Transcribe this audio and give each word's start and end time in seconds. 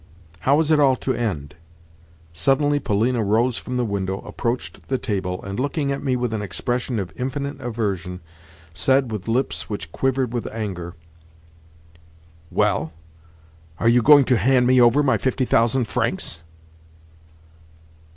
How 0.39 0.59
is 0.59 0.71
it 0.71 0.79
all 0.79 0.95
to 0.95 1.13
end? 1.13 1.53
Suddenly 2.33 2.79
Polina 2.79 3.23
rose 3.23 3.57
from 3.57 3.77
the 3.77 3.85
window, 3.85 4.17
approached 4.21 4.87
the 4.87 4.97
table, 4.97 5.43
and, 5.43 5.59
looking 5.59 5.91
at 5.91 6.01
me 6.01 6.15
with 6.15 6.33
an 6.33 6.41
expression 6.41 6.97
of 6.97 7.13
infinite 7.15 7.61
aversion, 7.61 8.19
said 8.73 9.11
with 9.11 9.27
lips 9.27 9.69
which 9.69 9.91
quivered 9.91 10.33
with 10.33 10.47
anger: 10.47 10.95
"Well? 12.49 12.93
Are 13.79 13.87
you 13.89 14.01
going 14.01 14.23
to 14.23 14.37
hand 14.39 14.65
me 14.65 14.81
over 14.81 15.03
my 15.03 15.19
fifty 15.19 15.45
thousand 15.45 15.83
francs?" 15.85 16.41